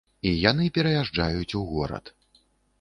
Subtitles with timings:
[0.29, 2.13] І яны пераязджаюць у горад.